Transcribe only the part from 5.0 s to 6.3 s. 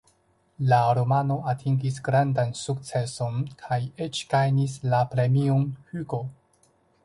Premion Hugo.